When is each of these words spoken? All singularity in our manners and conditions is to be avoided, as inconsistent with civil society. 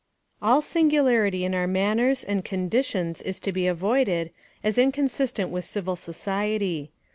All 0.41 0.63
singularity 0.63 1.45
in 1.45 1.53
our 1.53 1.67
manners 1.67 2.23
and 2.23 2.43
conditions 2.43 3.21
is 3.21 3.39
to 3.41 3.51
be 3.51 3.67
avoided, 3.67 4.31
as 4.63 4.79
inconsistent 4.79 5.51
with 5.51 5.63
civil 5.63 5.95
society. 5.95 6.89